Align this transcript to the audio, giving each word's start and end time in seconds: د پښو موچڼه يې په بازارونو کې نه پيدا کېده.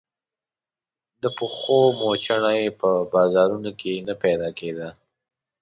د 1.21 1.23
پښو 1.37 1.79
موچڼه 1.99 2.51
يې 2.59 2.67
په 2.79 2.89
بازارونو 3.13 3.71
کې 3.79 3.91
نه 4.07 4.13
پيدا 4.23 4.49
کېده. 4.59 4.89